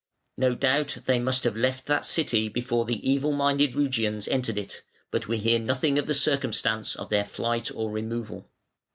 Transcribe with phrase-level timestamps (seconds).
[0.35, 4.81] No doubt they must have left that city before the evil minded Rugians entered it
[5.11, 8.49] (492), but we hear nothing of the circumstances of their flight or removal.